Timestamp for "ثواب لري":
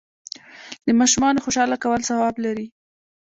2.09-2.67